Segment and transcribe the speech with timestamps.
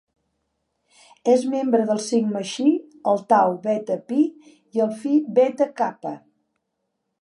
[1.33, 2.67] És membre del Sigma Xi,
[3.13, 6.21] el Tau Beta Pi i el Phi Beta Kappa.